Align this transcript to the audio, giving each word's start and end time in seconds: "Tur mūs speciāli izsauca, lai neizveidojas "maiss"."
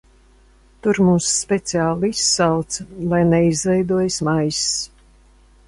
"Tur 0.85 0.99
mūs 1.09 1.27
speciāli 1.41 2.09
izsauca, 2.17 2.87
lai 3.13 3.21
neizveidojas 3.35 4.21
"maiss"." 4.31 4.67